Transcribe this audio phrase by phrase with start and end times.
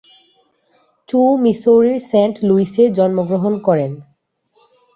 [1.09, 3.91] চু মিসৌরির সেন্ট লুইসে জন্মগ্রহণ করেন।